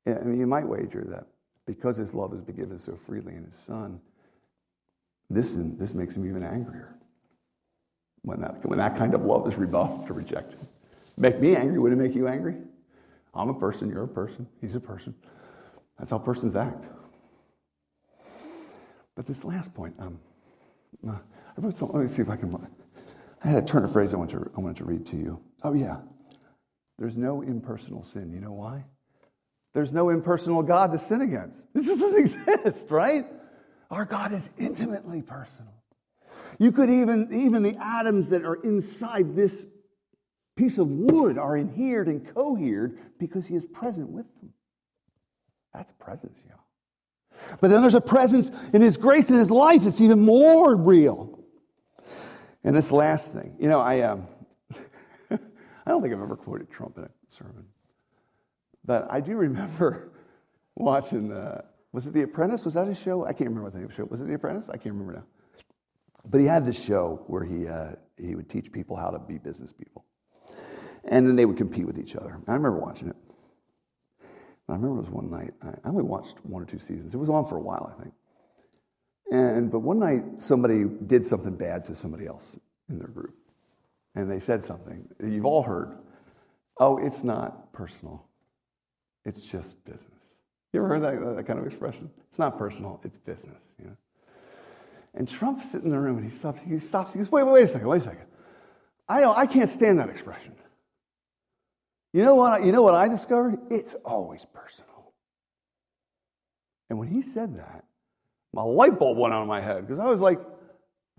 [0.06, 1.26] I mean, you might wager that
[1.66, 4.00] because his love has been given so freely in his son,
[5.28, 6.96] this, this makes him even angrier
[8.22, 10.58] when that, when that kind of love is rebuffed or rejected.
[11.16, 12.56] Make me angry, would it make you angry?
[13.34, 15.14] I'm a person, you're a person, he's a person.
[15.98, 16.84] That's how persons act.
[19.14, 20.18] But this last point, um,
[21.06, 22.66] uh, I wrote some, let me see if I can.
[23.44, 25.40] I had a turn of phrase I wanted, to, I wanted to read to you.
[25.62, 25.98] Oh, yeah.
[26.98, 28.32] There's no impersonal sin.
[28.32, 28.84] You know why?
[29.72, 31.58] There's no impersonal God to sin against.
[31.72, 33.24] This doesn't exist, right?
[33.90, 35.72] Our God is intimately personal.
[36.58, 39.66] You could even, even the atoms that are inside this
[40.56, 44.52] piece of wood are inhered and cohered because he is present with them.
[45.72, 46.58] That's presence, y'all.
[47.60, 51.38] But then there's a presence in his grace and his life that's even more real.
[52.62, 54.26] And this last thing, you know, I, um,
[55.30, 55.38] I
[55.86, 57.64] don't think I've ever quoted Trump in a sermon.
[58.84, 60.12] But I do remember
[60.74, 62.64] watching the, was it The Apprentice?
[62.64, 63.24] Was that his show?
[63.24, 64.20] I can't remember what the name of the show was.
[64.20, 64.68] it The Apprentice?
[64.68, 65.24] I can't remember now.
[66.28, 69.38] But he had this show where he, uh, he would teach people how to be
[69.38, 70.04] business people.
[71.04, 72.38] And then they would compete with each other.
[72.46, 73.16] I remember watching it.
[74.68, 75.52] I remember it was one night.
[75.62, 77.14] I only watched one or two seasons.
[77.14, 78.14] It was on for a while, I think.
[79.32, 82.58] And but one night somebody did something bad to somebody else
[82.88, 83.34] in their group.
[84.14, 85.08] And they said something.
[85.22, 85.96] You've all heard,
[86.78, 88.26] oh, it's not personal.
[89.24, 90.06] It's just business.
[90.72, 92.10] You ever heard that, that kind of expression?
[92.28, 93.60] It's not personal, it's business.
[93.78, 93.96] You know?
[95.14, 97.52] And Trump's sitting in the room and he stops, he stops, he goes, wait, wait,
[97.52, 98.26] wait a second, wait a second.
[99.08, 100.54] I, don't, I can't stand that expression.
[102.12, 102.64] You know what?
[102.64, 103.58] You know what I discovered?
[103.70, 105.12] It's always personal.
[106.88, 107.84] And when he said that,
[108.52, 110.40] My light bulb went on in my head because I was like,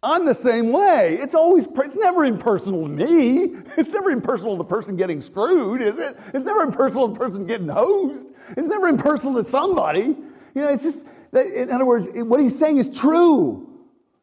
[0.03, 1.17] I'm the same way.
[1.19, 3.55] It's always, it's never impersonal to me.
[3.77, 6.17] It's never impersonal to the person getting screwed, is it?
[6.33, 8.27] It's never impersonal to the person getting hosed.
[8.57, 10.01] It's never impersonal to somebody.
[10.01, 13.67] You know, it's just, in other words, what he's saying is true.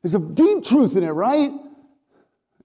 [0.02, 1.50] There's a deep truth in it, right?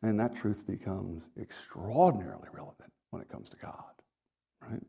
[0.01, 3.93] And that truth becomes extraordinarily relevant when it comes to God,
[4.59, 4.81] right?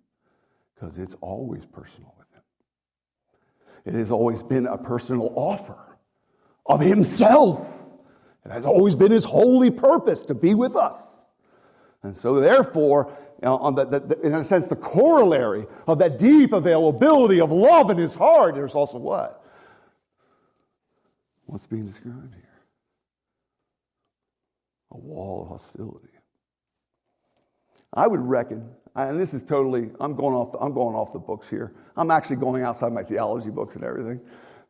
[0.74, 3.94] Because it's always personal with Him.
[3.94, 5.98] It has always been a personal offer
[6.66, 7.83] of Himself.
[8.44, 11.24] It has always been His holy purpose to be with us.
[12.02, 13.10] And so, therefore,
[13.42, 17.50] you know, the, the, the, in a sense, the corollary of that deep availability of
[17.50, 19.42] love in His heart, there's also what?
[21.46, 22.42] What's being described here?
[24.92, 26.08] A wall of hostility.
[27.94, 31.18] I would reckon, and this is totally, I'm going off the, I'm going off the
[31.18, 31.72] books here.
[31.96, 34.20] I'm actually going outside my theology books and everything.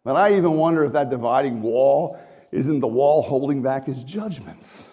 [0.04, 2.18] But I even wonder if that dividing wall
[2.54, 4.84] isn't the wall holding back his judgments.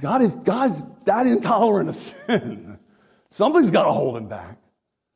[0.00, 2.78] God is God's that intolerant of sin.
[3.30, 4.58] Something's got to hold him back.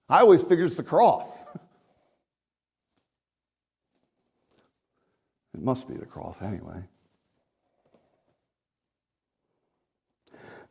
[0.08, 1.30] I always figure it's the cross.
[5.54, 6.82] It must be the cross anyway.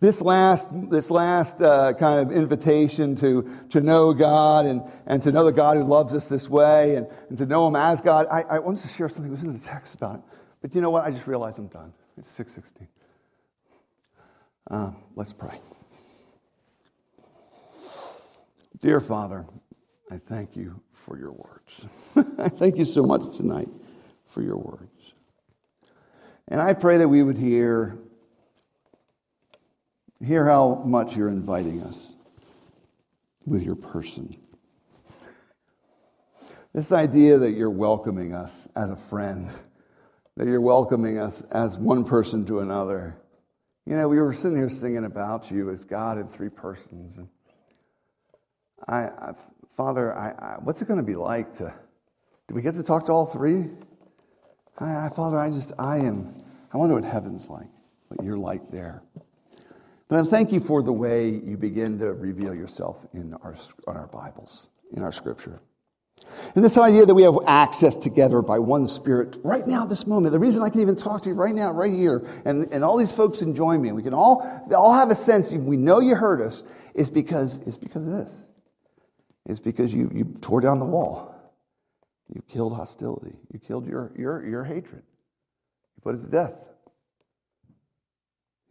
[0.02, 5.32] This last, this last uh, kind of invitation to, to know God and, and to
[5.32, 8.26] know the God who loves us this way and, and to know Him as God,
[8.32, 10.22] I, I wanted to share something that was in the text about it.
[10.60, 11.04] But you know what?
[11.06, 11.94] I just realized I'm done.
[12.18, 12.88] It's 616.
[14.72, 15.60] Uh, let's pray.
[18.82, 19.46] Dear Father,
[20.10, 21.88] I thank you for your words.
[22.40, 23.70] I thank you so much tonight
[24.26, 25.14] for your words.
[26.48, 28.00] And I pray that we would hear,
[30.26, 32.12] hear how much you're inviting us
[33.46, 34.36] with your person.
[36.74, 39.50] This idea that you're welcoming us as a friend,
[40.38, 43.18] that you're welcoming us as one person to another.
[43.86, 47.18] You know, we were sitting here singing about you as God in three persons.
[47.18, 47.28] And
[48.88, 49.34] I, I
[49.70, 51.74] Father, I, I, what's it going to be like to,
[52.48, 53.66] do we get to talk to all three?
[54.78, 56.44] I, Father, I just, I am,
[56.74, 57.68] I wonder what heaven's like,
[58.08, 59.04] what you're like there.
[60.12, 63.56] But I thank you for the way you begin to reveal yourself in our,
[63.88, 65.62] on our Bibles, in our scripture.
[66.54, 70.34] And this idea that we have access together by one Spirit right now, this moment.
[70.34, 72.98] The reason I can even talk to you right now, right here, and, and all
[72.98, 74.46] these folks enjoy me, and we can all,
[74.76, 78.48] all have a sense, we know you heard us, is because, it's because of this.
[79.46, 81.34] It's because you, you tore down the wall.
[82.28, 83.38] You killed hostility.
[83.54, 85.04] You killed your, your, your hatred.
[85.96, 86.66] You put it to death.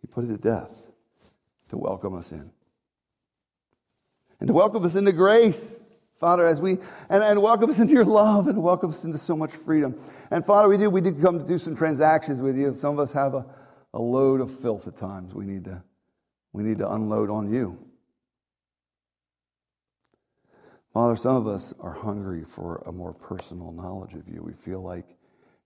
[0.03, 0.90] You put it to death
[1.71, 2.51] to welcome us in.
[4.41, 5.79] And to welcome us into grace,
[6.19, 6.73] Father, as we,
[7.09, 9.99] and, and welcome us into your love and welcome us into so much freedom.
[10.31, 12.95] And Father, we do, we do come to do some transactions with you, and some
[12.95, 13.47] of us have a,
[13.95, 15.83] a load of filth at times we need to,
[16.53, 17.79] we need to unload on you.
[20.93, 24.43] Father, some of us are hungry for a more personal knowledge of you.
[24.43, 25.07] We feel like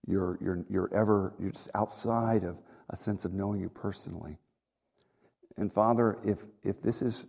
[0.07, 4.37] you're, you're, you're ever, you're just outside of a sense of knowing you personally.
[5.57, 7.27] And Father, if, if this is,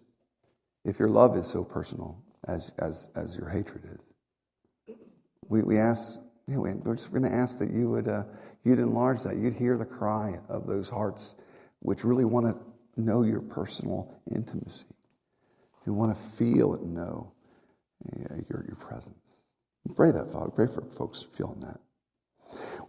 [0.84, 4.96] if your love is so personal as, as, as your hatred is,
[5.48, 8.24] we, we ask, we're just going to ask that you would, uh,
[8.64, 9.38] you'd enlarge that.
[9.38, 11.36] You'd hear the cry of those hearts
[11.80, 14.86] which really want to know your personal intimacy,
[15.84, 17.32] who want to feel and know
[18.50, 19.44] your, your presence.
[19.88, 20.50] We pray that, Father.
[20.50, 21.80] Pray for folks feeling that.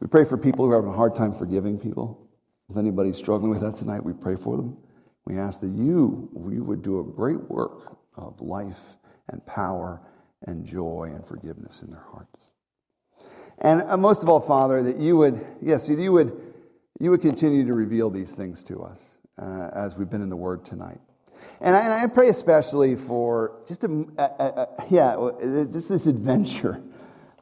[0.00, 2.26] We pray for people who are having a hard time forgiving people.
[2.70, 4.76] If anybody's struggling with that tonight, we pray for them.
[5.26, 8.96] We ask that you, you would do a great work of life
[9.28, 10.00] and power
[10.46, 12.50] and joy and forgiveness in their hearts.
[13.58, 16.40] And uh, most of all, Father, that you would, yes, you would,
[17.00, 20.36] you would continue to reveal these things to us uh, as we've been in the
[20.36, 21.00] Word tonight.
[21.60, 25.16] And I, and I pray especially for just a, a, a yeah,
[25.72, 26.82] just this adventure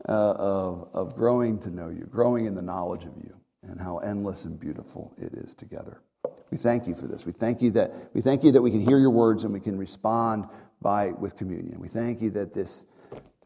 [0.08, 3.98] uh, of, of growing to know you, growing in the knowledge of you, and how
[3.98, 6.00] endless and beautiful it is together.
[6.54, 7.26] We thank you for this.
[7.26, 9.58] We thank you that we thank you that we can hear your words and we
[9.58, 10.44] can respond
[10.80, 11.80] by with communion.
[11.80, 12.86] We thank you that this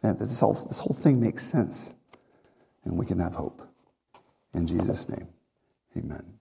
[0.03, 1.95] that this whole, this whole thing makes sense,
[2.85, 3.67] and we can have hope.
[4.53, 5.27] In Jesus' name,
[5.97, 6.38] Amen.